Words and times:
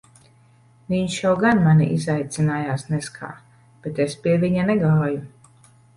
Viņš 0.93 1.17
jau 1.19 1.33
gan 1.43 1.61
mani 1.67 1.89
izaicinājās 1.97 2.87
nez 2.95 3.11
kā, 3.19 3.29
bet 3.85 4.03
es 4.07 4.19
pie 4.25 4.37
viņa 4.47 4.65
negāju. 4.71 5.25